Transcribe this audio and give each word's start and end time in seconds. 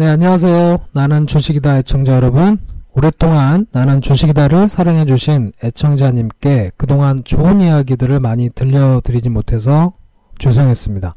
네, 0.00 0.06
안녕하세요. 0.06 0.78
나는 0.92 1.26
주식이다 1.26 1.78
애청자 1.78 2.14
여러분. 2.14 2.58
오랫동안 2.94 3.66
나는 3.72 4.00
주식이다를 4.00 4.68
사랑해주신 4.68 5.54
애청자님께 5.64 6.70
그동안 6.76 7.24
좋은 7.24 7.60
이야기들을 7.60 8.20
많이 8.20 8.48
들려드리지 8.48 9.28
못해서 9.28 9.94
죄송했습니다. 10.38 11.16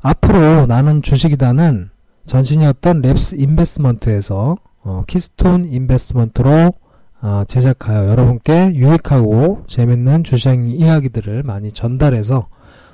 앞으로 0.00 0.64
나는 0.64 1.02
주식이다는 1.02 1.90
전신이었던 2.24 3.02
랩스 3.02 3.38
인베스트먼트에서 3.38 4.56
어, 4.80 5.04
키스톤 5.06 5.66
인베스먼트로 5.66 6.72
어, 7.20 7.42
제작하여 7.46 8.08
여러분께 8.08 8.72
유익하고 8.74 9.64
재밌는 9.66 10.24
주식 10.24 10.48
이야기들을 10.70 11.42
많이 11.42 11.70
전달해서 11.70 12.48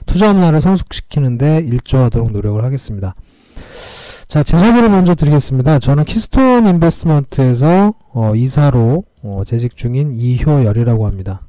투자 0.04 0.32
문화를 0.32 0.60
성숙시키는데 0.60 1.58
일조하도록 1.58 2.32
노력을 2.32 2.64
하겠습니다. 2.64 3.14
자, 4.28 4.42
제 4.42 4.58
소개를 4.58 4.90
먼저 4.90 5.14
드리겠습니다. 5.14 5.78
저는 5.78 6.04
키스톤 6.04 6.66
인베스트먼트에서 6.66 7.94
어, 8.12 8.34
이사로 8.34 9.04
어, 9.22 9.42
재직 9.46 9.74
중인 9.74 10.12
이효열이라고 10.12 11.06
합니다. 11.06 11.40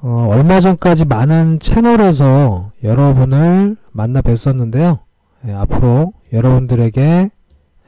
어, 0.00 0.26
얼마 0.32 0.58
전까지 0.58 1.04
많은 1.04 1.60
채널에서 1.60 2.72
여러분을 2.82 3.76
만나 3.92 4.20
뵀었는데요. 4.20 4.98
예, 5.46 5.52
앞으로 5.52 6.12
여러분들에게 6.32 7.30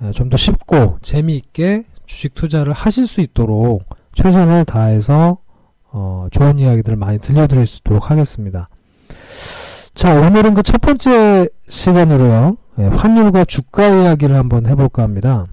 예, 0.05 0.10
좀더 0.12 0.36
쉽고 0.36 0.98
재미있게 1.03 1.83
주식 2.06 2.34
투자를 2.34 2.72
하실 2.72 3.08
수 3.08 3.20
있도록 3.20 3.83
최선을 4.14 4.64
다해서 4.64 5.38
어, 5.91 6.28
좋은 6.30 6.60
이야기들을 6.60 6.97
많이 6.97 7.19
들려드릴 7.19 7.66
수 7.66 7.78
있도록 7.78 8.12
하겠습니다. 8.12 8.69
자, 9.95 10.15
오늘은 10.15 10.55
그 10.55 10.62
첫 10.62 10.81
번째 10.81 11.48
시간으로요. 11.69 12.57
예, 12.79 12.85
환율과 12.87 13.45
주가 13.45 13.87
이야기를 13.89 14.34
한번 14.34 14.67
해볼까 14.67 15.03
합니다. 15.03 15.47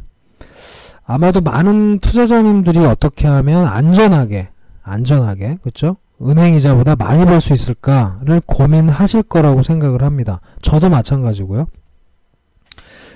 아마도 1.05 1.41
많은 1.41 1.99
투자자님들이 1.99 2.79
어떻게 2.85 3.27
하면 3.27 3.67
안전하게, 3.67 4.49
안전하게, 4.83 5.57
그렇죠? 5.61 5.97
은행 6.21 6.53
이자보다 6.55 6.95
많이 6.95 7.25
벌 7.25 7.41
수 7.41 7.53
있을까를 7.53 8.41
고민하실 8.45 9.23
거라고 9.23 9.63
생각을 9.63 10.03
합니다. 10.03 10.39
저도 10.61 10.89
마찬가지고요. 10.89 11.67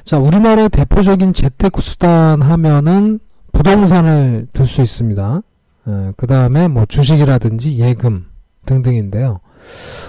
자, 0.03 0.17
우리나라의 0.17 0.69
대표적인 0.69 1.33
재테크 1.33 1.81
수단 1.81 2.41
하면은 2.41 3.19
부동산을 3.53 4.47
들 4.51 4.65
수 4.65 4.81
있습니다. 4.81 5.41
예, 5.87 6.11
그 6.17 6.27
다음에 6.27 6.67
뭐 6.67 6.85
주식이라든지 6.85 7.77
예금 7.79 8.25
등등인데요. 8.65 9.39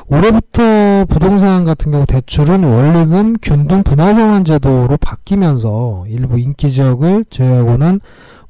올해부터 0.08 1.06
부동산 1.08 1.64
같은 1.64 1.92
경우 1.92 2.06
대출은 2.06 2.64
원리금 2.64 3.36
균등 3.40 3.82
분할상환 3.82 4.44
제도로 4.44 4.96
바뀌면서 4.98 6.04
일부 6.08 6.38
인기 6.38 6.70
지역을 6.70 7.24
제외하고는 7.30 8.00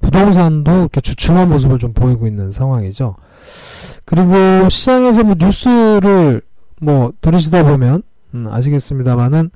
부동산도 0.00 0.70
이렇게 0.72 1.00
주춤한 1.00 1.48
모습을 1.48 1.78
좀 1.78 1.92
보이고 1.92 2.26
있는 2.26 2.52
상황이죠. 2.52 3.16
그리고 4.04 4.68
시장에서 4.68 5.24
뭐 5.24 5.34
뉴스를 5.38 6.42
뭐 6.80 7.12
들으시다 7.20 7.64
보면 7.64 8.02
음, 8.34 8.48
아시겠습니다만은 8.50 9.50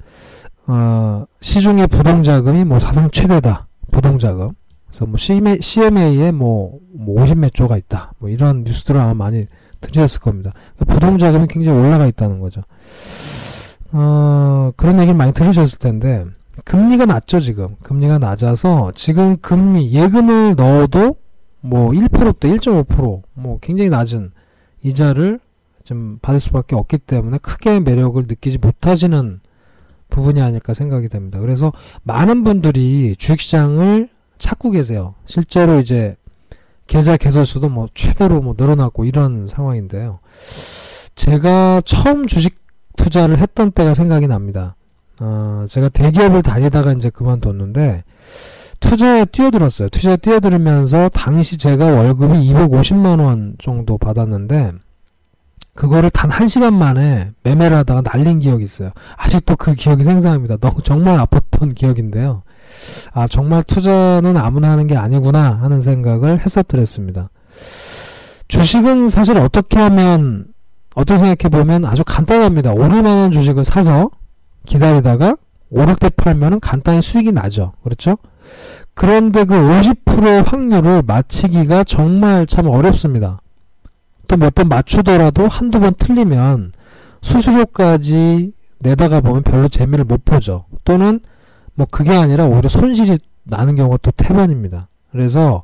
어, 0.69 1.25
시중의 1.41 1.89
부동자금이 1.89 2.65
뭐 2.65 2.79
사상 2.79 3.11
최대다 3.11 3.67
부동자금. 3.91 4.51
그래서 4.87 5.07
뭐 5.07 5.17
CMA에 5.19 6.33
뭐, 6.33 6.79
뭐 6.95 7.25
50몇 7.25 7.55
조가 7.55 7.77
있다. 7.77 8.13
뭐 8.19 8.31
이런 8.31 8.65
뉴스들을 8.65 8.99
아마 9.01 9.15
많이 9.15 9.47
들으셨을 9.81 10.21
겁니다. 10.21 10.53
그러니까 10.77 10.95
부동자금이 10.95 11.47
굉장히 11.49 11.79
올라가 11.79 12.07
있다는 12.07 12.41
거죠. 12.41 12.63
어, 13.93 14.73
그런 14.77 14.97
얘기를 14.97 15.15
많이 15.15 15.33
들으셨을 15.33 15.79
텐데, 15.79 16.25
금리가 16.65 17.07
낮죠, 17.07 17.41
지금. 17.41 17.77
금리가 17.83 18.19
낮아서, 18.19 18.93
지금 18.95 19.37
금리, 19.39 19.93
예금을 19.93 20.57
넣어도, 20.57 21.17
뭐, 21.61 21.91
1%대 21.91 22.49
1.5%, 22.49 23.23
뭐, 23.35 23.59
굉장히 23.61 23.91
낮은 23.91 24.33
이자를 24.83 25.41
좀 25.85 26.19
받을 26.21 26.39
수밖에 26.39 26.77
없기 26.77 26.99
때문에 26.99 27.39
크게 27.39 27.81
매력을 27.81 28.23
느끼지 28.29 28.59
못하시는 28.59 29.41
부분이 30.11 30.41
아닐까 30.41 30.75
생각이 30.75 31.09
됩니다. 31.09 31.39
그래서 31.39 31.73
많은 32.03 32.45
분들이 32.45 33.15
주식시장을 33.17 34.09
찾고 34.39 34.71
계세요. 34.71 35.15
실제로 35.27 35.79
이제 35.79 36.17
계좌 36.89 37.17
개설 37.17 37.47
수도 37.47 37.69
뭐 37.69 37.87
최대로 37.95 38.41
뭐 38.41 38.55
늘어났고 38.59 39.05
이런 39.05 39.47
상황인데요. 39.47 40.19
제가 41.15 41.83
처음 41.85 42.27
주식 42.27 42.57
투자를 42.97 43.39
했던 43.39 43.71
때가 43.71 43.95
생각이 43.95 44.27
납니다. 44.27 44.75
어, 45.21 45.67
제가 45.69 45.91
대기업을 45.91 46.43
다니다가 46.43 46.93
이제 46.95 47.11
그만뒀는데 47.11 48.03
투자에 48.81 49.25
뛰어들었어요. 49.27 49.89
투자에 49.91 50.17
뛰어들면서 50.17 51.11
당시 51.11 51.57
제가 51.59 51.85
월급이 51.85 52.35
250만 52.53 53.21
원 53.23 53.55
정도 53.61 53.99
받았는데 53.99 54.73
그거를 55.75 56.11
단 56.11 56.31
한 56.31 56.49
시간 56.49 56.75
만에 56.75 57.33
매매를 57.43 57.77
하다가 57.79 58.03
날린 58.03 58.39
기억이 58.39 58.65
있어요. 58.65 58.93
아직도 59.17 59.57
그 59.57 59.75
기억이 59.75 60.05
생생합니다. 60.05 60.57
너무 60.57 60.83
정말 60.83 61.19
아팠던 61.19 61.75
기억인데요. 61.75 62.43
아, 63.13 63.27
정말 63.29 63.63
투자는 63.65 64.37
아무나 64.37 64.71
하는 64.71 64.87
게 64.87 64.97
아니구나 64.97 65.59
하는 65.63 65.81
생각을 65.81 66.41
했었더랬습니다. 66.41 67.31
주식은 68.49 69.09
사실 69.09 69.37
어떻게 69.37 69.79
하면, 69.79 70.47
어떻게 70.95 71.19
생각해 71.19 71.51
보면 71.51 71.85
아주 71.85 72.03
간단합니다. 72.05 72.73
오를만한 72.73 73.31
주식을 73.31 73.65
사서 73.65 74.11
기다리다가 74.67 75.37
오를 75.71 75.95
때 75.97 76.09
팔면은 76.09 76.61
간단히 76.61 77.03
수익이 77.03 77.33
나죠. 77.33 77.73
그렇죠? 77.85 78.17
그런데 78.95 79.45
그 79.45 79.55
50%의 79.55 80.43
확률을 80.43 81.03
맞히기가 81.03 81.85
정말 81.85 82.47
참 82.47 82.67
어렵습니다. 82.67 83.41
또 84.27 84.37
몇 84.37 84.55
번 84.55 84.69
맞추더라도 84.69 85.47
한두 85.49 85.81
번 85.81 85.95
틀리면 85.99 86.73
수수료까지 87.23 88.53
내다가 88.81 89.21
보면 89.21 89.43
별로 89.43 89.69
재미를 89.69 90.05
못 90.05 90.25
보죠. 90.25 90.65
또는 90.85 91.21
뭐 91.79 91.87
그게 91.89 92.11
아니라 92.11 92.47
오히려 92.47 92.69
손실이 92.69 93.19
나는 93.45 93.77
경우가 93.77 93.99
또 94.03 94.11
태반입니다. 94.11 94.89
그래서 95.13 95.63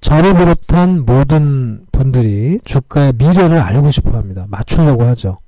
저를 0.00 0.34
비롯한 0.34 1.04
모든 1.04 1.84
분들이 1.90 2.60
주가의 2.64 3.14
미래를 3.18 3.58
알고 3.58 3.90
싶어 3.90 4.16
합니다. 4.16 4.46
맞추려고 4.48 5.02
하죠. 5.02 5.38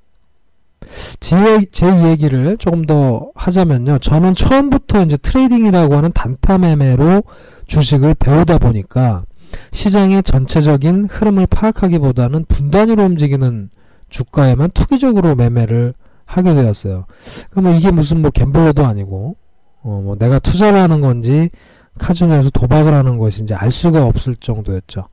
제, 1.21 1.63
제 1.71 2.09
얘기를 2.09 2.57
조금 2.57 2.85
더 2.85 3.31
하자면요. 3.35 3.99
저는 3.99 4.35
처음부터 4.35 5.03
이제 5.03 5.15
trading이라고 5.15 5.95
하는 5.95 6.11
단타 6.11 6.57
매매로 6.57 7.23
주식을 7.67 8.15
배우다 8.15 8.57
보니까 8.57 9.23
시장의 9.71 10.23
전체적인 10.23 11.07
흐름을 11.09 11.47
파악하기보다는 11.47 12.45
분단위로 12.49 13.03
움직이는 13.03 13.69
주가에만 14.09 14.71
투기적으로 14.71 15.35
매매를 15.35 15.93
하게 16.25 16.53
되었어요. 16.53 17.05
그러면 17.49 17.75
이게 17.75 17.91
무슨 17.91 18.21
뭐 18.21 18.29
갬블러도 18.29 18.85
아니고 18.85 19.37
어, 19.83 20.01
뭐 20.03 20.15
내가 20.15 20.39
투자를 20.39 20.79
하는 20.79 21.01
건지 21.01 21.49
카지노에서 21.97 22.49
도박을 22.51 22.93
하는 22.93 23.17
것인지 23.17 23.53
알 23.53 23.69
수가 23.69 24.05
없을 24.05 24.35
정도였죠. 24.35 25.07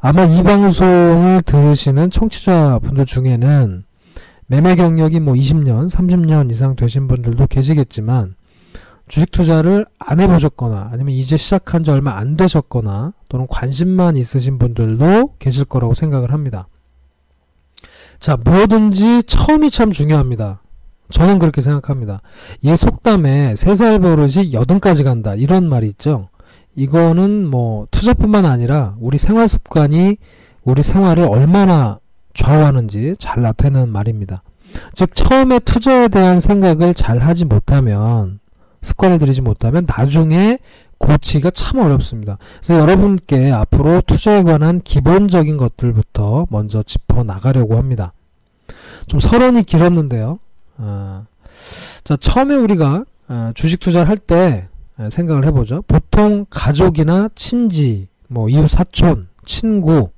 아마 0.00 0.24
이 0.24 0.42
방송을 0.42 1.42
들으시는 1.42 2.10
청취자분들 2.10 3.06
중에는 3.06 3.84
매매 4.46 4.74
경력이 4.74 5.20
뭐 5.20 5.34
20년, 5.34 5.88
30년 5.88 6.50
이상 6.50 6.74
되신 6.74 7.06
분들도 7.06 7.46
계시겠지만 7.46 8.34
주식 9.06 9.30
투자를 9.30 9.86
안 9.98 10.20
해보셨거나 10.20 10.90
아니면 10.92 11.14
이제 11.14 11.36
시작한 11.36 11.84
지 11.84 11.90
얼마 11.90 12.16
안 12.16 12.36
되셨거나 12.36 13.12
또는 13.28 13.46
관심만 13.48 14.16
있으신 14.16 14.58
분들도 14.58 15.36
계실 15.38 15.64
거라고 15.64 15.94
생각을 15.94 16.32
합니다. 16.32 16.68
자, 18.18 18.36
뭐든지 18.36 19.22
처음이 19.24 19.70
참 19.70 19.90
중요합니다. 19.92 20.62
저는 21.10 21.38
그렇게 21.38 21.60
생각합니다. 21.60 22.20
옛 22.64 22.76
속담에 22.76 23.56
세 23.56 23.74
살 23.74 23.98
버릇이 23.98 24.52
여든까지 24.52 25.04
간다 25.04 25.34
이런 25.34 25.68
말이 25.68 25.86
있죠. 25.88 26.28
이거는 26.76 27.46
뭐 27.46 27.86
투자뿐만 27.90 28.44
아니라 28.46 28.94
우리 29.00 29.18
생활 29.18 29.48
습관이 29.48 30.16
우리 30.64 30.82
생활을 30.82 31.24
얼마나 31.24 31.98
좌우하는지 32.34 33.16
잘 33.18 33.42
나타내는 33.42 33.88
말입니다. 33.90 34.42
즉 34.94 35.14
처음에 35.14 35.58
투자에 35.60 36.08
대한 36.08 36.38
생각을 36.38 36.94
잘 36.94 37.18
하지 37.18 37.44
못하면 37.44 38.38
습관을 38.82 39.18
들이지 39.18 39.40
못하면 39.42 39.84
나중에 39.86 40.58
고치기가 40.98 41.50
참 41.50 41.80
어렵습니다. 41.80 42.36
그래서 42.62 42.80
여러분께 42.80 43.50
앞으로 43.50 44.02
투자에 44.06 44.42
관한 44.42 44.80
기본적인 44.82 45.56
것들부터 45.56 46.46
먼저 46.50 46.82
짚어 46.82 47.24
나가려고 47.24 47.76
합니다. 47.78 48.12
좀 49.06 49.18
서론이 49.18 49.64
길었는데요. 49.64 50.38
아, 50.80 51.24
자 52.04 52.16
처음에 52.16 52.54
우리가 52.54 53.04
아, 53.28 53.52
주식 53.54 53.80
투자를 53.80 54.08
할 54.08 54.16
때 54.16 54.66
생각을 55.10 55.46
해보죠. 55.46 55.82
보통 55.88 56.44
가족이나 56.50 57.30
친지, 57.34 58.08
뭐 58.28 58.50
이웃 58.50 58.68
사촌, 58.68 59.28
친구, 59.46 60.10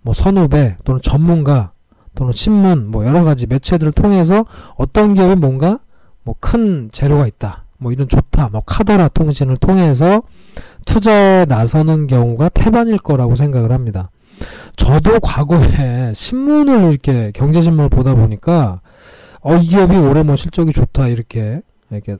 뭐 0.00 0.14
선후배 0.14 0.76
또는 0.84 1.00
전문가 1.02 1.72
또는 2.14 2.32
신문 2.32 2.88
뭐 2.88 3.04
여러 3.04 3.24
가지 3.24 3.46
매체들을 3.48 3.90
통해서 3.92 4.44
어떤 4.76 5.14
기업이 5.14 5.34
뭔가 5.34 5.80
뭐 6.22 6.36
큰 6.38 6.88
재료가 6.92 7.26
있다. 7.26 7.64
뭐 7.78 7.90
이런 7.90 8.06
좋다. 8.08 8.50
뭐 8.52 8.62
카더라 8.64 9.08
통신을 9.08 9.56
통해서 9.56 10.22
투자에 10.86 11.44
나서는 11.46 12.06
경우가 12.06 12.48
태반일 12.50 12.98
거라고 12.98 13.34
생각을 13.34 13.72
합니다. 13.72 14.10
저도 14.76 15.18
과거에 15.20 16.12
신문을 16.14 16.90
이렇게 16.92 17.32
경제신문을 17.34 17.88
보다 17.88 18.14
보니까 18.14 18.80
어, 19.42 19.56
이 19.56 19.66
기업이 19.66 19.96
올해 19.96 20.22
뭐 20.22 20.36
실적이 20.36 20.72
좋다 20.72 21.08
이렇게 21.08 21.60
이렇게 21.90 22.16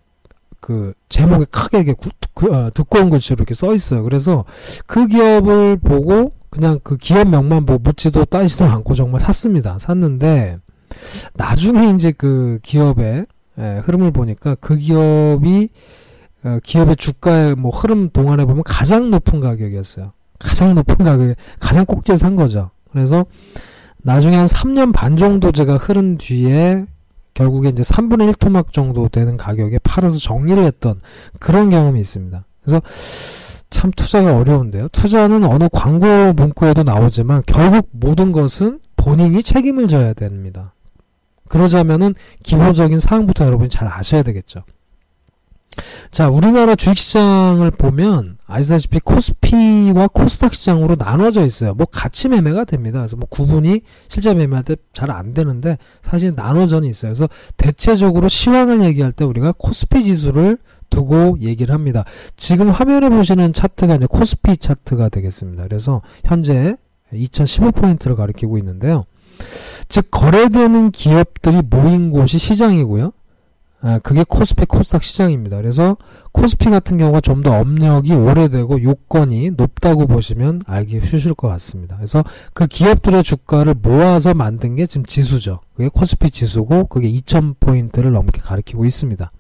그 0.61 0.95
제목에 1.09 1.45
크게 1.51 1.79
이렇게 1.79 1.93
구, 1.95 2.11
그, 2.35 2.55
어, 2.55 2.71
두꺼운 2.71 3.11
글씨로 3.11 3.37
이렇게 3.39 3.55
써 3.55 3.75
있어요. 3.75 4.03
그래서 4.03 4.45
그 4.87 5.07
기업을 5.07 5.79
보고 5.79 6.33
그냥 6.51 6.79
그 6.83 6.97
기업 6.97 7.29
명만 7.29 7.65
보고 7.65 7.81
묻지도 7.83 8.25
따지도 8.25 8.65
않고 8.67 8.95
정말 8.95 9.21
샀습니다. 9.23 9.79
샀는데 9.79 10.59
나중에 11.35 11.95
이제 11.95 12.13
그 12.13 12.59
기업의 12.63 13.27
예, 13.59 13.83
흐름을 13.85 14.13
보니까 14.13 14.55
그 14.61 14.77
기업이 14.77 15.69
어, 16.45 16.59
기업의 16.63 16.97
주가의 16.97 17.55
뭐 17.55 17.71
흐름 17.71 18.11
동안에 18.11 18.45
보면 18.45 18.63
가장 18.65 19.11
높은 19.11 19.41
가격이었어요. 19.41 20.13
가장 20.39 20.75
높은 20.75 21.05
가격에 21.05 21.37
가장 21.61 21.87
꼭지에 21.87 22.17
산 22.17 22.35
거죠. 22.37 22.71
그래서 22.91 23.27
나중에 23.99 24.37
한 24.37 24.47
3년 24.47 24.93
반 24.93 25.17
정도 25.17 25.53
제가 25.53 25.77
흐른 25.77 26.19
뒤에 26.19 26.85
결국에 27.35 27.71
이제 27.71 27.83
3분의 27.83 28.29
1 28.29 28.35
토막 28.35 28.73
정도 28.73 29.09
되는 29.09 29.37
가격에 29.37 29.79
팔아서 29.79 30.19
정리를 30.19 30.63
했던 30.63 31.01
그런 31.39 31.71
경험이 31.71 32.01
있습니다. 32.01 32.45
그래서 32.63 32.83
참 33.71 33.91
투자가 33.91 34.37
어려운데요. 34.37 34.89
투자는 34.89 35.45
어느 35.45 35.69
광고 35.73 36.33
문구에도 36.35 36.83
나오지만 36.83 37.43
결국 37.47 37.89
모든 37.91 38.33
것은 38.33 38.81
본인이 38.97 39.43
책임을 39.43 39.89
져야 39.89 40.13
됩니다. 40.13 40.75
그러자면은 41.49 42.15
기본적인 42.43 42.99
사항부터 42.99 43.47
여러분이 43.47 43.71
잘 43.71 43.89
아셔야 43.89 44.23
되겠죠. 44.23 44.65
자, 46.11 46.29
우리나라 46.29 46.75
주식시장을 46.75 47.71
보면 47.73 48.37
아시다시피 48.47 49.01
코스 49.01 49.32
피와 49.57 50.09
코스닥 50.09 50.55
시장으로 50.55 50.97
나눠져 50.99 51.45
있어요. 51.45 51.75
뭐 51.75 51.87
같이 51.87 52.29
매매가 52.29 52.65
됩니다. 52.65 53.01
그래서 53.01 53.17
뭐 53.17 53.27
구분이 53.29 53.83
실제 54.09 54.33
매매할 54.33 54.65
때 54.65 54.77
잘 54.95 55.11
안 55.11 55.35
되는데 55.35 55.77
사실 56.01 56.33
나눠져는 56.35 56.89
있어요. 56.89 57.13
그래서 57.13 57.29
대체적으로 57.59 58.29
시황을 58.29 58.83
얘기할 58.85 59.13
때 59.13 59.25
우리가 59.25 59.53
코스피 59.59 60.03
지수를 60.05 60.57
두고 60.89 61.39
얘기를 61.41 61.75
합니다. 61.75 62.05
지금 62.37 62.71
화면에 62.71 63.11
보시는 63.11 63.53
차트가 63.53 63.97
이제 63.97 64.07
코스피 64.07 64.57
차트가 64.57 65.09
되겠습니다. 65.11 65.65
그래서 65.65 66.01
현재 66.25 66.77
2015포인트를 67.13 68.17
가리키고 68.17 68.57
있는데요. 68.59 69.05
즉 69.89 70.09
거래되는 70.11 70.93
기업들이 70.93 71.61
모인 71.69 72.11
곳이 72.11 72.39
시장이고요. 72.39 73.13
아, 73.85 73.99
그게 73.99 74.25
코스피 74.27 74.65
코스닥 74.65 75.03
시장입니다. 75.03 75.57
그래서 75.57 75.97
코스피 76.31 76.71
같은 76.71 76.99
경우가 76.99 77.21
좀 77.21 77.43
더 77.43 77.59
업력이 77.59 78.13
오래되고 78.15 78.83
요건이 78.83 79.51
높다고 79.57 80.07
보시면 80.07 80.63
알기 80.67 81.01
쉬실 81.01 81.35
것 81.35 81.49
같습니다. 81.49 81.97
그래서 81.97 82.23
그 82.55 82.69
기업들의 82.69 83.25
주가를 83.25 83.75
모아서 83.83 84.33
만든 84.35 84.77
게 84.77 84.87
지금 84.87 85.05
지수죠. 85.05 85.59
그게 85.75 85.89
코스피 85.89 86.31
지수고 86.31 86.87
그게 86.87 87.11
2000포인트를 87.11 88.11
넘게 88.13 88.41
가리키고 88.41 88.85
있습니다. 88.85 89.33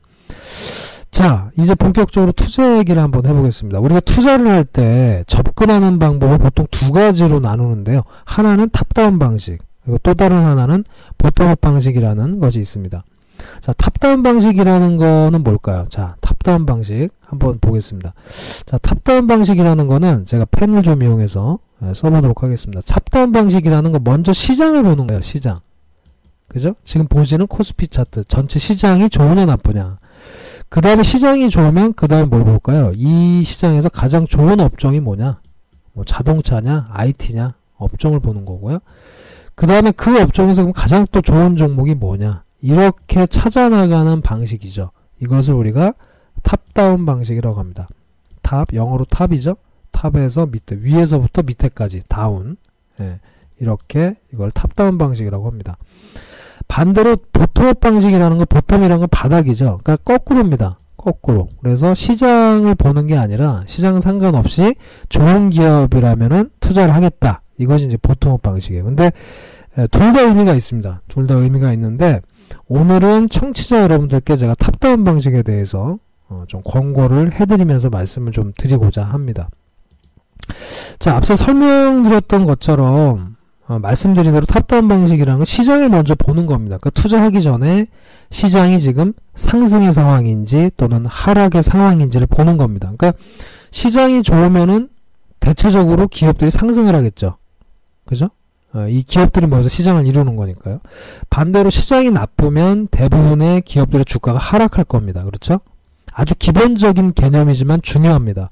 자, 1.13 1.51
이제 1.59 1.75
본격적으로 1.77 2.33
투자 2.33 2.79
얘기를 2.79 3.01
한번 3.01 3.27
해보겠습니다. 3.27 3.79
우리가 3.79 4.01
투자를 4.01 4.49
할 4.49 4.65
때 4.65 5.23
접근하는 5.29 5.99
방법을 6.01 6.39
보통 6.39 6.67
두 6.71 6.91
가지로 6.91 7.39
나누는데요. 7.39 8.03
하나는 8.25 8.71
top-down 8.71 9.19
방식, 9.19 9.59
그리고 9.85 9.99
또 10.03 10.15
다른 10.15 10.39
하나는 10.39 10.83
bottom-up 11.19 11.61
방식이라는 11.61 12.41
것이 12.41 12.59
있습니다. 12.61 13.05
자, 13.61 13.73
top-down 13.73 14.23
방식이라는 14.23 14.97
거는 14.97 15.43
뭘까요? 15.43 15.87
자, 15.89 16.17
top-down 16.21 16.67
방식 16.67 17.09
한번 17.21 17.59
보겠습니다. 17.61 18.15
자, 18.67 18.79
top-down 18.79 19.27
방식이라는 19.27 19.87
거는 19.87 20.27
제가 20.27 20.47
펜을 20.51 20.83
좀 20.83 21.03
이용해서 21.03 21.59
예, 21.85 21.95
써보도록 21.95 22.43
하겠습니다. 22.43 22.81
top-down 22.87 23.33
방식이라는 23.33 23.93
건 23.93 24.05
먼저 24.05 24.33
시장을 24.33 24.83
보는 24.83 25.07
거예요, 25.07 25.23
시장. 25.23 25.61
그죠? 26.49 26.75
지금 26.85 27.09
보시는 27.09 27.47
코스피 27.47 27.89
차트, 27.89 28.25
전체 28.29 28.59
시장이 28.59 29.09
좋으냐 29.09 29.47
나쁘냐. 29.47 29.99
그 30.69 30.81
다음에 30.81 31.03
시장이 31.03 31.51
좋으면 31.51 31.95
그 31.95 32.09
다음에 32.09 32.25
뭘 32.25 32.45
볼까요? 32.45 32.93
이 32.95 33.43
시장에서 33.45 33.89
가장 33.89 34.27
좋은 34.27 34.61
업종이 34.61 35.01
뭐냐? 35.01 35.41
뭐 35.93 36.05
자동차냐, 36.05 36.89
IT냐, 36.91 37.55
업종을 37.77 38.21
보는 38.21 38.45
거고요. 38.45 38.79
그 39.55 39.67
다음에 39.67 39.91
그 39.93 40.21
업종에서 40.21 40.63
그럼 40.63 40.73
가장 40.73 41.07
또 41.13 41.21
좋은 41.21 41.57
종목이 41.57 41.95
뭐냐? 41.95 42.45
이렇게 42.63 43.27
찾아나가는 43.27 44.21
방식이죠. 44.23 44.91
이것을 45.21 45.55
우리가 45.55 45.93
top-down 46.43 47.05
방식이라고 47.05 47.59
합니다. 47.59 47.89
Top, 48.41 48.69
영어로 48.73 49.05
top이죠. 49.05 49.57
Top에서 49.91 50.47
밑에, 50.47 50.79
위에서부터 50.81 51.43
밑에까지 51.43 52.03
down. 52.09 52.57
예, 53.01 53.21
이렇게 53.61 54.15
이걸 54.33 54.51
top-down 54.51 54.97
방식이라고 54.99 55.49
합니다. 55.49 55.77
반대로 56.69 57.17
bottom-up 57.33 57.81
방식이라는 57.81 58.39
건 58.39 58.47
bottom이라는 58.47 58.99
건 58.99 59.09
바닥이죠. 59.11 59.81
그러니까 59.83 59.97
거꾸로입니다. 59.97 60.79
거꾸로. 60.97 61.49
그래서 61.61 61.95
시장을 61.95 62.77
보는 62.77 63.09
게 63.09 63.17
아니라 63.17 63.65
시장 63.67 64.01
상관없이 64.01 64.75
좋은 65.09 65.51
기업이라면은 65.51 66.51
투자를 66.61 66.95
하겠다. 66.95 67.43
이것이 67.59 67.87
이제 67.87 67.97
bottom-up 67.97 68.43
방식이에요. 68.43 68.85
근데 68.85 69.11
둘 69.91 70.13
다 70.13 70.21
의미가 70.21 70.55
있습니다. 70.55 71.03
둘 71.09 71.27
다 71.27 71.35
의미가 71.35 71.73
있는데 71.73 72.21
오늘은 72.69 73.29
청취자 73.29 73.83
여러분들께 73.83 74.37
제가 74.37 74.55
top-down 74.55 75.05
방식에 75.05 75.43
대해서 75.43 75.99
어 76.29 76.45
좀 76.49 76.63
권고를 76.65 77.33
해드리면서 77.33 77.91
말씀을 77.91 78.33
좀 78.33 78.53
드리고자 78.57 79.05
합니다. 79.05 79.49
자, 80.99 81.17
앞서 81.17 81.37
설명드렸던 81.37 82.45
것처럼 82.45 83.37
어, 83.69 83.79
말씀드린 83.79 84.33
대로 84.33 84.45
top-down 84.45 84.89
방식이라는 84.89 85.39
건 85.39 85.45
시장을 85.45 85.89
먼저 85.89 86.15
보는 86.15 86.47
겁니다. 86.47 86.79
그러니까 86.79 86.91
투자하기 86.91 87.43
전에 87.43 87.87
시장이 88.31 88.81
지금 88.81 89.13
상승의 89.35 89.93
상황인지 89.93 90.73
또는 90.77 91.07
하락의 91.07 91.63
상황인지를 91.63 92.27
보는 92.27 92.57
겁니다. 92.57 92.93
그러니까 92.97 93.13
시장이 93.71 94.23
좋으면은 94.23 94.89
대체적으로 95.41 96.09
기업들이 96.09 96.51
상승을 96.51 96.95
하겠죠. 96.95 97.37
그죠? 98.05 98.31
어, 98.75 98.87
이 98.89 99.03
기업들이 99.03 99.47
모여서 99.47 99.69
시장을 99.69 100.07
이루는 100.07 100.37
거니까요. 100.37 100.81
반대로 101.29 101.71
시장이 101.71 102.11
나쁘면 102.11 102.89
대부분의 102.89 103.63
기업들의 103.63 104.05
주가가 104.05 104.39
하락할 104.39 104.85
겁니다. 104.85 105.25
그렇죠? 105.25 105.61
아주 106.13 106.35
기본적인 106.35 107.13
개념이지만 107.13 107.83
중요합니다. 107.83 108.49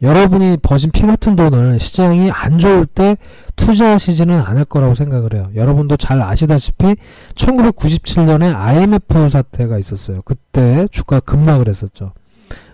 여러분이 0.00 0.58
버신 0.62 0.90
피 0.92 1.02
같은 1.02 1.34
돈을 1.34 1.80
시장이 1.80 2.30
안 2.30 2.58
좋을 2.58 2.86
때 2.86 3.16
투자하시지는 3.56 4.40
않을 4.40 4.64
거라고 4.64 4.94
생각을 4.94 5.34
해요. 5.34 5.50
여러분도 5.56 5.96
잘 5.96 6.22
아시다시피 6.22 6.94
1997년에 7.34 8.54
IMF 8.54 9.28
사태가 9.28 9.78
있었어요. 9.78 10.22
그때 10.24 10.86
주가 10.92 11.18
급락을 11.18 11.68
했었죠. 11.68 12.12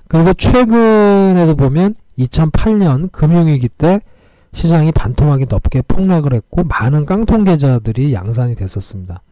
그리고 0.07 0.35
최근에도 0.35 1.57
보면 1.57 1.95
2008년 2.19 3.11
금융위기 3.11 3.69
때 3.69 4.01
시장이 4.55 4.93
반토막이 4.93 5.47
높게 5.49 5.83
폭락을 5.83 6.33
했고 6.33 6.65
많은 6.65 7.05
깡통 7.05 7.45
계좌들이 7.45 8.15
양산이 8.15 8.55
됐었습니다. 8.55 9.23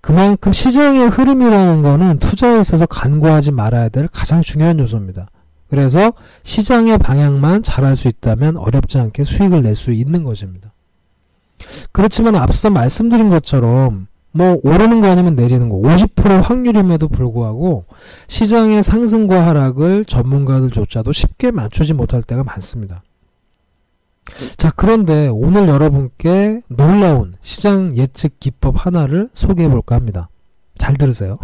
그만큼 0.00 0.52
시장의 0.52 1.08
흐름이라는 1.08 1.82
거는 1.82 2.18
투자에 2.18 2.60
있어서 2.60 2.86
간과하지 2.86 3.52
말아야 3.52 3.88
될 3.88 4.08
가장 4.08 4.42
중요한 4.42 4.78
요소입니다. 4.78 5.28
그래서 5.68 6.12
시장의 6.44 6.98
방향만 6.98 7.62
잘알수 7.62 8.08
있다면 8.08 8.56
어렵지 8.56 8.98
않게 8.98 9.24
수익을 9.24 9.62
낼 9.62 9.74
수 9.74 9.92
있는 9.92 10.24
것입니다. 10.24 10.72
그렇지만 11.92 12.36
앞서 12.36 12.70
말씀드린 12.70 13.28
것처럼 13.28 14.06
뭐 14.32 14.58
오르는 14.62 15.00
거 15.00 15.08
아니면 15.08 15.34
내리는 15.34 15.68
거 15.68 15.76
50% 15.76 16.42
확률임에도 16.42 17.08
불구하고 17.08 17.84
시장의 18.28 18.82
상승과 18.82 19.46
하락을 19.46 20.04
전문가들조차도 20.04 21.12
쉽게 21.12 21.50
맞추지 21.50 21.94
못할 21.94 22.22
때가 22.22 22.44
많습니다. 22.44 23.02
자, 24.56 24.70
그런데 24.74 25.28
오늘 25.28 25.68
여러분께 25.68 26.62
놀라운 26.68 27.34
시장 27.40 27.96
예측 27.96 28.38
기법 28.40 28.86
하나를 28.86 29.28
소개해 29.34 29.68
볼까 29.68 29.94
합니다. 29.94 30.28
잘 30.76 30.96
들으세요. 30.96 31.38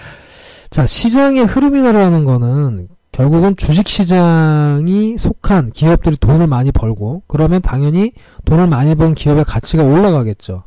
자, 0.70 0.86
시장의 0.86 1.46
흐름이라는 1.46 2.24
거는 2.24 2.88
결국은 3.12 3.56
주식시장이 3.56 5.18
속한 5.18 5.72
기업들이 5.72 6.16
돈을 6.16 6.46
많이 6.46 6.70
벌고 6.70 7.22
그러면 7.26 7.60
당연히 7.60 8.12
돈을 8.44 8.68
많이 8.68 8.94
번 8.94 9.14
기업의 9.14 9.44
가치가 9.44 9.82
올라가겠죠. 9.82 10.62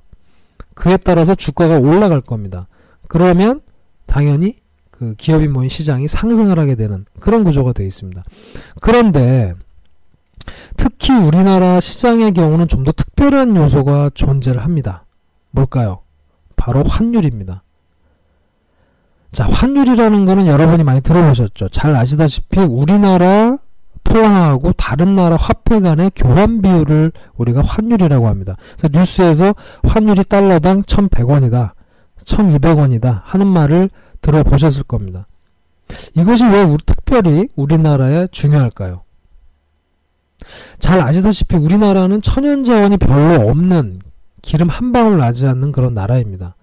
그에 0.75 0.97
따라서 0.97 1.35
주가가 1.35 1.79
올라갈 1.79 2.21
겁니다. 2.21 2.67
그러면 3.07 3.61
당연히 4.05 4.55
그 4.91 5.15
기업이 5.17 5.47
모인 5.47 5.69
시장이 5.69 6.07
상승을 6.07 6.59
하게 6.59 6.75
되는 6.75 7.05
그런 7.19 7.43
구조가 7.43 7.73
되어 7.73 7.87
있습니다. 7.87 8.23
그런데 8.81 9.53
특히 10.77 11.13
우리나라 11.13 11.79
시장의 11.79 12.33
경우는 12.33 12.67
좀 12.67 12.83
더 12.83 12.91
특별한 12.91 13.55
요소가 13.55 14.09
존재를 14.13 14.63
합니다. 14.63 15.05
뭘까요? 15.51 15.99
바로 16.55 16.83
환율입니다. 16.83 17.63
자, 19.31 19.45
환율이라는 19.45 20.25
거는 20.25 20.47
여러분이 20.47 20.83
많이 20.83 21.01
들어보셨죠. 21.01 21.69
잘 21.69 21.95
아시다시피 21.95 22.59
우리나라 22.59 23.57
토화하고 24.03 24.73
다른 24.73 25.15
나라 25.15 25.37
화폐 25.37 25.79
간의 25.79 26.11
교환 26.15 26.61
비율을 26.61 27.11
우리가 27.37 27.61
환율이라고 27.63 28.27
합니다. 28.27 28.57
그래서 28.77 28.99
뉴스에서 28.99 29.55
환율이 29.83 30.25
달러당 30.25 30.83
1,100원이다, 30.83 31.71
1,200원이다 32.25 33.21
하는 33.23 33.47
말을 33.47 33.89
들어보셨을 34.21 34.83
겁니다. 34.83 35.25
이것이 36.15 36.45
왜 36.45 36.63
우리, 36.63 36.77
특별히 36.85 37.47
우리나라에 37.55 38.27
중요할까요? 38.31 39.03
잘 40.79 41.01
아시다시피 41.01 41.55
우리나라는 41.55 42.21
천연자원이 42.21 42.97
별로 42.97 43.49
없는 43.49 44.01
기름 44.41 44.69
한 44.69 44.91
방울 44.91 45.17
나지 45.17 45.47
않는 45.47 45.71
그런 45.71 45.93
나라입니다. 45.93 46.55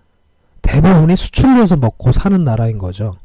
대부분이 0.63 1.17
수출해서 1.17 1.77
먹고 1.77 2.13
사는 2.13 2.43
나라인 2.45 2.79
거죠. 2.79 3.17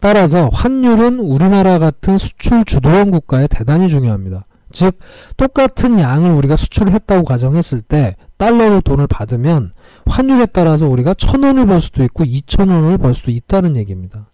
따라서 0.00 0.48
환율은 0.52 1.18
우리나라 1.18 1.78
같은 1.78 2.18
수출 2.18 2.64
주도형 2.64 3.10
국가에 3.10 3.46
대단히 3.46 3.88
중요합니다. 3.88 4.46
즉 4.72 4.98
똑같은 5.36 5.98
양을 5.98 6.30
우리가 6.32 6.56
수출을 6.56 6.92
했다고 6.92 7.24
가정했을 7.24 7.82
때 7.82 8.16
달러로 8.38 8.80
돈을 8.80 9.06
받으면 9.06 9.72
환율에 10.06 10.46
따라서 10.46 10.88
우리가 10.88 11.14
천 11.14 11.42
원을 11.44 11.66
벌 11.66 11.80
수도 11.80 12.02
있고 12.04 12.24
이천 12.24 12.70
원을 12.70 12.98
벌 12.98 13.14
수도 13.14 13.30
있다는 13.30 13.76
얘기입니다. 13.76 14.30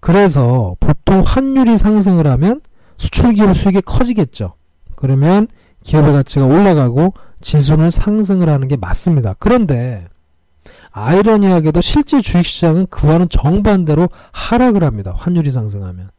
그래서 0.00 0.76
보통 0.80 1.22
환율이 1.24 1.78
상승을 1.78 2.26
하면 2.26 2.60
수출 2.96 3.34
기업 3.34 3.56
수익이 3.56 3.80
커지겠죠. 3.82 4.54
그러면 4.96 5.48
기업의 5.82 6.12
가치가 6.12 6.46
올라가고 6.46 7.14
지수는 7.40 7.90
상승을 7.90 8.48
하는 8.48 8.68
게 8.68 8.76
맞습니다. 8.76 9.34
그런데 9.38 10.06
아이러니하게도 10.90 11.80
실제 11.80 12.20
주식시장은 12.20 12.86
그와는 12.86 13.28
정반대로 13.28 14.08
하락을 14.32 14.84
합니다. 14.84 15.14
환율이 15.16 15.50
상승하면. 15.50 16.10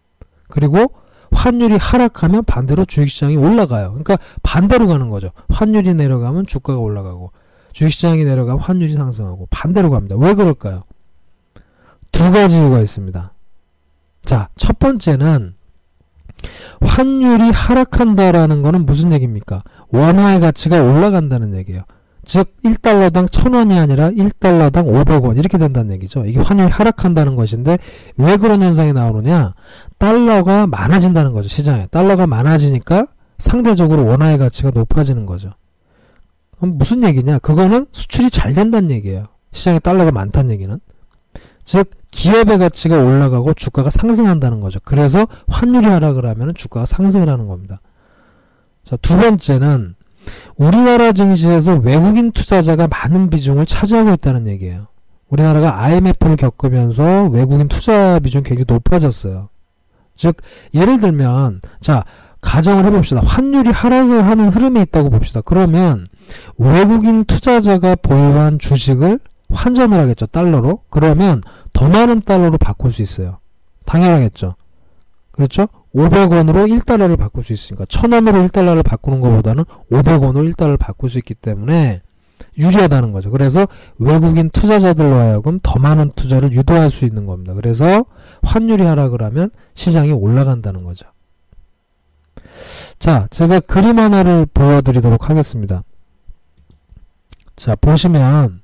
그리고 0.49 0.93
환율이 1.31 1.77
하락하면 1.77 2.43
반대로 2.43 2.85
주식시장이 2.85 3.37
올라가요. 3.37 3.89
그러니까 3.89 4.17
반대로 4.41 4.87
가는 4.87 5.09
거죠. 5.09 5.31
환율이 5.49 5.93
내려가면 5.93 6.45
주가가 6.45 6.79
올라가고 6.79 7.31
주식시장이 7.71 8.23
내려가면 8.25 8.61
환율이 8.61 8.93
상승하고 8.93 9.47
반대로 9.49 9.89
갑니다. 9.89 10.15
왜 10.17 10.33
그럴까요? 10.33 10.83
두 12.11 12.31
가지 12.31 12.57
이유가 12.57 12.79
있습니다. 12.81 13.33
자, 14.25 14.49
첫 14.55 14.79
번째는 14.79 15.55
환율이 16.81 17.51
하락한다라는 17.51 18.61
것은 18.61 18.85
무슨 18.85 19.11
얘기입니까? 19.11 19.63
원화의 19.91 20.39
가치가 20.39 20.81
올라간다는 20.81 21.55
얘기예요. 21.55 21.83
즉 22.25 22.55
1달러당 22.63 23.27
1000원이 23.27 23.77
아니라 23.77 24.09
1달러당 24.09 24.85
500원 24.87 25.37
이렇게 25.37 25.57
된다는 25.57 25.93
얘기죠. 25.95 26.25
이게 26.25 26.39
환율이 26.39 26.69
하락한다는 26.69 27.35
것인데 27.35 27.77
왜 28.17 28.37
그런 28.37 28.61
현상이 28.61 28.93
나오느냐? 28.93 29.53
달러가 29.97 30.67
많아진다는 30.67 31.33
거죠. 31.33 31.49
시장에. 31.49 31.87
달러가 31.87 32.25
많아지니까 32.27 33.07
상대적으로 33.39 34.05
원화의 34.05 34.37
가치가 34.37 34.71
높아지는 34.73 35.25
거죠. 35.25 35.51
그럼 36.57 36.77
무슨 36.77 37.03
얘기냐? 37.03 37.39
그거는 37.39 37.87
수출이 37.91 38.29
잘 38.29 38.53
된다는 38.53 38.89
얘기예요. 38.91 39.27
시장에 39.51 39.79
달러가 39.79 40.11
많다는 40.11 40.51
얘기는. 40.51 40.79
즉 41.65 41.91
기업의 42.11 42.59
가치가 42.59 42.99
올라가고 42.99 43.53
주가가 43.53 43.89
상승한다는 43.89 44.59
거죠. 44.61 44.79
그래서 44.83 45.27
환율이 45.47 45.87
하락을 45.87 46.25
하면 46.27 46.53
주가가 46.53 46.85
상승을 46.85 47.29
하는 47.29 47.47
겁니다. 47.47 47.81
자, 48.83 48.97
두 48.97 49.17
번째는 49.17 49.95
우리나라 50.57 51.11
증시에서 51.11 51.75
외국인 51.77 52.31
투자자가 52.31 52.87
많은 52.87 53.29
비중을 53.29 53.65
차지하고 53.65 54.13
있다는 54.13 54.47
얘기예요. 54.47 54.87
우리나라가 55.29 55.81
IMF를 55.81 56.35
겪으면서 56.35 57.25
외국인 57.29 57.67
투자 57.67 58.19
비중이 58.19 58.43
굉장히 58.43 58.65
높아졌어요. 58.67 59.49
즉 60.15 60.37
예를 60.75 60.99
들면 60.99 61.61
자 61.81 62.05
가정을 62.41 62.85
해봅시다. 62.85 63.21
환율이 63.21 63.71
하락을 63.71 64.25
하는 64.25 64.49
흐름이 64.49 64.81
있다고 64.81 65.09
봅시다. 65.09 65.41
그러면 65.41 66.07
외국인 66.57 67.23
투자자가 67.25 67.95
보유한 67.95 68.59
주식을 68.59 69.19
환전을 69.53 69.97
하겠죠. 69.97 70.25
달러로. 70.27 70.81
그러면 70.89 71.41
더 71.71 71.87
많은 71.87 72.21
달러로 72.21 72.57
바꿀 72.57 72.91
수 72.91 73.01
있어요. 73.01 73.39
당연하겠죠. 73.85 74.55
그렇죠? 75.31 75.67
500원으로 75.95 76.67
1달러를 76.79 77.17
바꿀 77.17 77.43
수 77.43 77.53
있으니까 77.53 77.85
1000원으로 77.85 78.47
1달러를 78.47 78.83
바꾸는 78.83 79.21
것보다는 79.21 79.63
500원으로 79.91 80.53
1달러를 80.53 80.77
바꿀 80.77 81.09
수 81.09 81.17
있기 81.19 81.33
때문에 81.33 82.01
유리하다는 82.57 83.11
거죠. 83.11 83.31
그래서 83.31 83.67
외국인 83.97 84.49
투자자들로 84.49 85.15
하여금 85.15 85.59
더 85.63 85.79
많은 85.79 86.11
투자를 86.15 86.51
유도할 86.51 86.89
수 86.89 87.05
있는 87.05 87.25
겁니다. 87.25 87.53
그래서 87.53 88.05
환율이 88.43 88.83
하락을 88.83 89.23
하면 89.23 89.49
시장이 89.75 90.11
올라간다는 90.11 90.83
거죠. 90.83 91.07
자, 92.99 93.27
제가 93.31 93.59
그림 93.61 93.99
하나를 93.99 94.45
보여드리도록 94.53 95.29
하겠습니다. 95.29 95.83
자, 97.55 97.75
보시면 97.75 98.61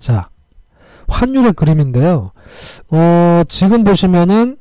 자, 0.00 0.28
환율의 1.08 1.54
그림인데요. 1.54 2.32
어, 2.90 3.42
지금 3.48 3.84
보시면은 3.84 4.56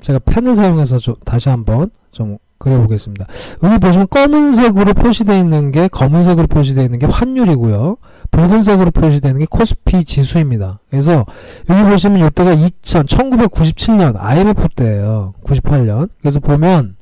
제가 0.00 0.18
펜을 0.20 0.54
사용해서 0.54 0.98
좀 0.98 1.14
다시 1.24 1.48
한번 1.48 1.90
좀 2.12 2.38
그려보겠습니다. 2.58 3.26
여기 3.62 3.78
보시면 3.78 4.08
검은색으로 4.08 4.94
표시되어 4.94 5.36
있는 5.36 5.72
게 5.72 5.88
검은색으로 5.88 6.46
표시되어 6.46 6.84
있는 6.84 6.98
게 6.98 7.06
환율이고요. 7.06 7.96
붉은색으로 8.30 8.90
표시되어 8.90 9.30
있는 9.30 9.40
게 9.40 9.46
코스피 9.48 10.04
지수입니다. 10.04 10.80
그래서 10.90 11.24
여기 11.70 11.82
보시면 11.82 12.26
이때가 12.26 12.52
2000, 12.54 13.04
1997년 13.06 14.14
IMF 14.18 14.68
때예요. 14.70 15.34
98년. 15.44 16.08
그래서 16.20 16.40
보면 16.40 16.96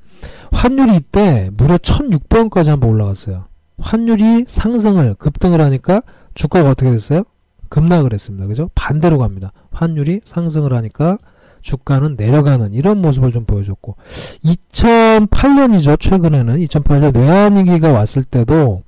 환율이 0.52 0.96
이때 0.96 1.50
무려 1.56 1.76
1600원까지 1.76 2.66
한번 2.66 2.90
올라갔어요. 2.90 3.44
환율이 3.80 4.44
상승을 4.46 5.14
급등을 5.18 5.60
하니까 5.60 6.02
주가가 6.34 6.70
어떻게 6.70 6.90
됐어요? 6.90 7.24
급락을 7.68 8.12
했습니다. 8.12 8.46
그죠? 8.46 8.70
반대로 8.74 9.18
갑니다. 9.18 9.52
환율이 9.72 10.20
상승을 10.24 10.72
하니까 10.72 11.18
주가는 11.62 12.16
내려가는 12.16 12.74
이런 12.74 13.00
모습을 13.00 13.32
좀 13.32 13.44
보여줬고 13.44 13.96
2008년이죠. 14.44 15.98
최근에는 15.98 16.56
2008년 16.58 17.16
외환위기가 17.16 17.90
왔을 17.90 18.22
때도 18.22 18.82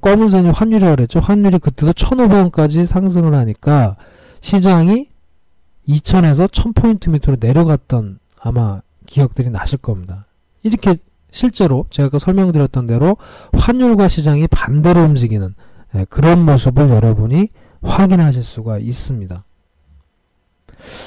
검은색이 0.00 0.48
환율이라고 0.50 0.96
그랬죠. 0.96 1.20
환율이 1.20 1.58
그때도 1.58 1.92
1,500원까지 1.92 2.86
상승을 2.86 3.34
하니까 3.34 3.96
시장이 4.40 5.08
2,000에서 5.88 6.48
1,000포인트 6.48 7.10
밑으로 7.10 7.36
내려갔던 7.40 8.18
아마 8.40 8.80
기억들이 9.06 9.50
나실 9.50 9.78
겁니다. 9.78 10.26
이렇게 10.62 10.96
실제로 11.30 11.86
제가 11.90 12.06
아까 12.06 12.18
설명드렸던 12.18 12.86
대로 12.86 13.16
환율과 13.52 14.08
시장이 14.08 14.46
반대로 14.48 15.02
움직이는 15.02 15.54
예, 15.94 16.06
그런 16.08 16.44
모습을 16.44 16.90
여러분이 16.90 17.48
확인하실 17.82 18.42
수가 18.42 18.78
있습니다. 18.78 19.44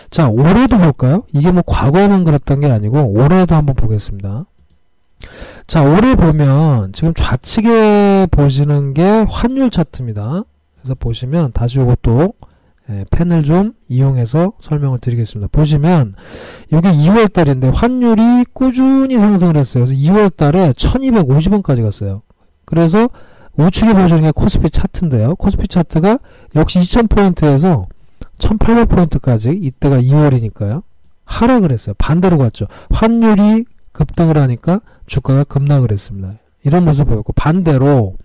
자, 0.09 0.29
올해도 0.29 0.77
볼까요? 0.77 1.23
이게 1.33 1.51
뭐 1.51 1.61
과거에만 1.65 2.23
그랬던 2.23 2.59
게 2.59 2.67
아니고 2.71 3.11
올해도 3.11 3.55
한번 3.55 3.75
보겠습니다. 3.75 4.45
자, 5.67 5.83
올해 5.83 6.15
보면 6.15 6.93
지금 6.93 7.13
좌측에 7.13 8.27
보시는 8.31 8.93
게 8.93 9.03
환율 9.29 9.69
차트입니다. 9.69 10.43
그래서 10.77 10.95
보시면 10.95 11.51
다시 11.53 11.79
이것도 11.79 12.33
예, 12.89 13.05
펜을 13.11 13.43
좀 13.43 13.73
이용해서 13.87 14.53
설명을 14.59 14.97
드리겠습니다. 14.97 15.49
보시면 15.51 16.15
이게 16.67 16.79
2월 16.79 17.31
달인데 17.31 17.69
환율이 17.69 18.45
꾸준히 18.51 19.19
상승을 19.19 19.57
했어요. 19.57 19.85
그래서 19.85 20.01
2월 20.01 20.35
달에 20.35 20.71
1250원까지 20.71 21.83
갔어요. 21.83 22.23
그래서 22.65 23.09
우측에 23.59 23.93
보여주는 23.93 24.21
게 24.21 24.31
코스피 24.31 24.69
차트인데요. 24.69 25.35
코스피 25.35 25.67
차트가 25.67 26.19
역시 26.55 26.79
2000포인트에서 26.79 27.87
1800포인트까지 28.37 29.61
이때가 29.61 30.01
2월이니까요. 30.01 30.83
하락을 31.25 31.71
했어요. 31.71 31.93
반대로 31.97 32.37
갔죠. 32.37 32.67
환율이 32.89 33.65
급등을 33.91 34.37
하니까 34.37 34.79
주가가 35.05 35.43
급락을 35.43 35.91
했습니다. 35.91 36.33
이런 36.63 36.85
모습 36.85 37.07
보였고 37.07 37.33
반대로 37.33 38.15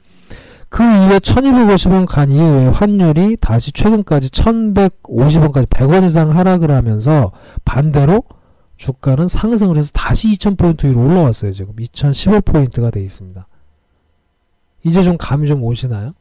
그 0.68 0.82
이후에 0.82 1.18
1250원 1.18 2.06
간 2.06 2.30
이후에 2.30 2.68
환율이 2.68 3.36
다시 3.40 3.72
최근까지 3.72 4.30
1150원까지 4.30 5.68
100원 5.68 6.04
이상 6.04 6.36
하락을 6.36 6.70
하면서 6.70 7.32
반대로 7.64 8.24
주가는 8.76 9.28
상승을 9.28 9.76
해서 9.76 9.90
다시 9.92 10.32
2000포인트 10.32 10.86
위로 10.86 11.02
올라왔어요. 11.02 11.52
지금 11.52 11.74
2015포인트가 11.76 12.92
돼 12.92 13.02
있습니다. 13.02 13.46
이제 14.84 15.02
좀 15.02 15.16
감이 15.18 15.48
좀 15.48 15.62
오시나요? 15.62 16.12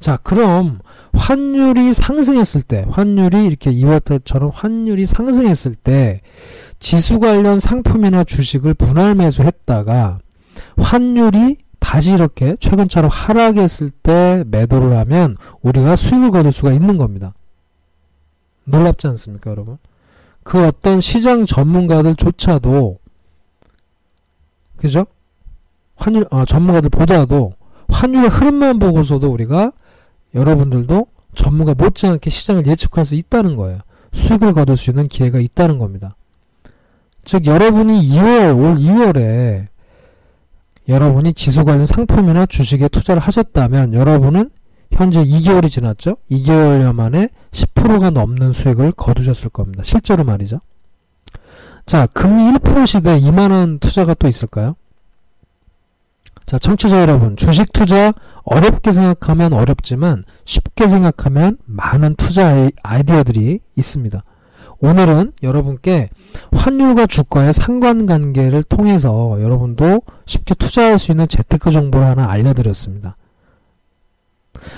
자, 0.00 0.16
그럼 0.16 0.80
환율이 1.12 1.94
상승했을 1.94 2.62
때, 2.62 2.84
환율이 2.90 3.46
이렇게 3.46 3.72
2월달처럼 3.72 4.50
환율이 4.52 5.06
상승했을 5.06 5.76
때 5.76 6.22
지수 6.80 7.20
관련 7.20 7.60
상품이나 7.60 8.24
주식을 8.24 8.74
분할 8.74 9.14
매수했다가 9.14 10.18
환율이 10.78 11.58
다시 11.78 12.12
이렇게 12.12 12.56
최근처럼 12.58 13.10
하락했을 13.10 13.90
때 13.90 14.42
매도를 14.48 14.96
하면 14.98 15.36
우리가 15.62 15.94
수익을 15.94 16.30
거둘 16.32 16.50
수가 16.50 16.72
있는 16.72 16.96
겁니다. 16.96 17.34
놀랍지 18.64 19.06
않습니까, 19.08 19.50
여러분? 19.50 19.78
그 20.42 20.66
어떤 20.66 21.00
시장 21.00 21.46
전문가들조차도 21.46 22.98
그죠? 24.76 25.06
환율 26.02 26.26
어, 26.30 26.44
전문가들 26.44 26.90
보다도 26.90 27.52
환율의 27.88 28.28
흐름만 28.28 28.80
보고서도 28.80 29.30
우리가 29.30 29.70
여러분들도 30.34 31.06
전문가 31.34 31.74
못지않게 31.74 32.28
시장을 32.28 32.66
예측할 32.66 33.04
수 33.04 33.14
있다는 33.14 33.56
거예요. 33.56 33.78
수익을 34.12 34.52
거둘 34.52 34.76
수 34.76 34.90
있는 34.90 35.06
기회가 35.06 35.38
있다는 35.38 35.78
겁니다. 35.78 36.16
즉 37.24 37.46
여러분이 37.46 38.00
2월 38.08 38.58
올 38.58 38.74
2월에 38.74 39.66
여러분이 40.88 41.34
지수 41.34 41.64
관련 41.64 41.86
상품이나 41.86 42.46
주식에 42.46 42.88
투자를 42.88 43.22
하셨다면 43.22 43.94
여러분은 43.94 44.50
현재 44.90 45.24
2개월이 45.24 45.70
지났죠? 45.70 46.16
2개월여 46.30 46.92
만에 46.92 47.28
10%가 47.52 48.10
넘는 48.10 48.52
수익을 48.52 48.92
거두셨을 48.92 49.50
겁니다. 49.50 49.82
실제로 49.84 50.24
말이죠. 50.24 50.60
자, 51.86 52.06
금리 52.06 52.58
1% 52.58 52.86
시대 52.86 53.18
2만원 53.20 53.80
투자가 53.80 54.14
또 54.14 54.26
있을까요? 54.26 54.74
자, 56.52 56.58
청취자 56.58 57.00
여러분, 57.00 57.34
주식 57.34 57.72
투자 57.72 58.12
어렵게 58.42 58.92
생각하면 58.92 59.54
어렵지만 59.54 60.26
쉽게 60.44 60.86
생각하면 60.86 61.56
많은 61.64 62.12
투자 62.12 62.68
아이디어들이 62.82 63.60
있습니다. 63.74 64.22
오늘은 64.80 65.32
여러분께 65.42 66.10
환율과 66.52 67.06
주가의 67.06 67.54
상관관계를 67.54 68.64
통해서 68.64 69.38
여러분도 69.40 70.02
쉽게 70.26 70.54
투자할 70.56 70.98
수 70.98 71.12
있는 71.12 71.26
재테크 71.26 71.70
정보를 71.70 72.06
하나 72.06 72.30
알려드렸습니다. 72.30 73.16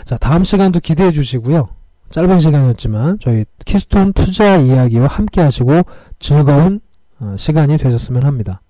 자, 0.04 0.16
다음 0.16 0.44
시간도 0.44 0.78
기대해 0.78 1.10
주시고요. 1.10 1.70
짧은 2.10 2.38
시간이었지만 2.38 3.18
저희 3.20 3.46
Keystone 3.66 4.12
투자 4.12 4.58
이야기와 4.58 5.08
함께 5.08 5.40
하시고 5.40 5.82
즐거운 6.20 6.78
어, 7.18 7.34
시간이 7.36 7.78
되셨으면 7.78 8.22
합니다. 8.22 8.60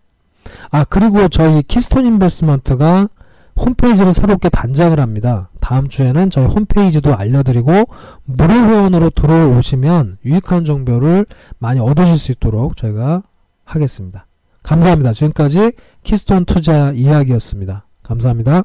아, 0.70 0.84
그리고 0.84 1.28
저희 1.28 1.62
Keystone 1.62 2.06
Investment가 2.06 3.08
홈페이지를 3.56 4.12
새롭게 4.12 4.48
단장을 4.48 4.98
합니다. 4.98 5.48
다음 5.60 5.88
주에는 5.88 6.30
저희 6.30 6.46
홈페이지도 6.46 7.14
알려드리고 7.14 7.84
무료 8.24 8.54
회원으로 8.54 9.10
들어오시면 9.10 10.18
유익한 10.24 10.64
정보를 10.64 11.26
많이 11.58 11.80
얻으실 11.80 12.18
수 12.18 12.32
있도록 12.32 12.76
저희가 12.76 13.22
하겠습니다. 13.64 14.26
감사합니다. 14.62 15.12
지금까지 15.12 15.72
Keystone 16.02 16.46
투자 16.46 16.90
이야기였습니다. 16.92 17.87
감사합니다. 18.02 18.64